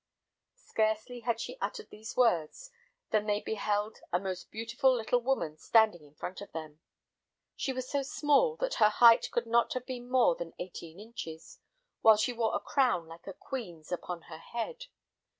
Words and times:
Scarcely 0.65 1.19
had 1.19 1.39
she 1.39 1.59
uttered 1.61 1.91
these 1.91 2.17
words, 2.17 2.71
than 3.11 3.27
they 3.27 3.39
beheld 3.39 3.99
a 4.11 4.19
most 4.19 4.49
beautiful 4.49 4.91
little 4.91 5.21
woman 5.21 5.57
standing 5.59 6.03
in 6.03 6.15
front 6.15 6.41
of 6.41 6.49
the 6.53 6.59
fire. 6.59 6.79
She 7.55 7.71
was 7.71 7.87
so 7.87 8.01
small 8.01 8.55
that 8.55 8.73
her 8.81 8.89
height 8.89 9.29
could 9.29 9.45
not 9.45 9.73
have 9.73 9.85
been 9.85 10.09
more 10.09 10.33
than 10.35 10.55
eighteen 10.57 10.99
inches, 10.99 11.59
while 12.01 12.17
she 12.17 12.33
wore 12.33 12.55
a 12.55 12.59
crown 12.59 13.05
like 13.05 13.27
a 13.27 13.33
queen's 13.33 13.91
upon 13.91 14.23
her 14.23 14.39
head. 14.39 14.85